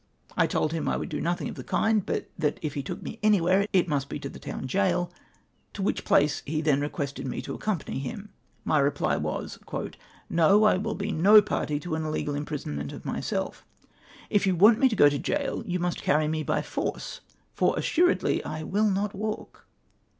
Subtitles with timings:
[0.35, 2.81] I told him that I would do nothing of the land, but that if he
[2.81, 5.11] took me anywhere it must be to the town gaol,
[5.73, 8.29] to which place he then requested me to accom pany him.
[8.65, 9.59] My reply was:—"
[10.27, 10.63] No.
[10.63, 13.63] I will be no party to an illegal imprisonment of myself
[14.31, 17.21] If you want me to go to gaol, you must carry me by force,
[17.53, 19.67] for assuredly I will not walk."